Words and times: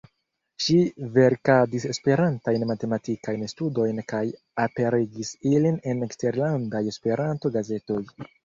Ŝi 0.67 0.75
verkadis 1.17 1.85
Esperantajn 1.89 2.65
matematikajn 2.71 3.45
studojn 3.53 4.03
kaj 4.15 4.23
aperigis 4.67 5.35
ilin 5.53 5.81
en 5.93 6.03
eksterlandaj 6.11 6.85
Esperanto-gazetoj. 6.95 8.05